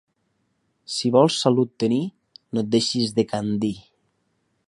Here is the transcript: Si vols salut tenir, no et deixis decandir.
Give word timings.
Si 0.93 1.11
vols 1.15 1.37
salut 1.41 1.75
tenir, 1.83 2.01
no 2.55 2.65
et 2.67 2.73
deixis 2.77 3.15
decandir. 3.21 3.73